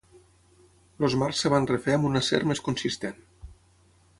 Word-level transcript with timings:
Els 1.07 1.15
marcs 1.23 1.43
es 1.49 1.53
van 1.55 1.69
refer 1.73 1.99
amb 1.99 2.09
un 2.11 2.21
acer 2.23 2.41
més 2.53 2.63
consistent. 2.69 3.21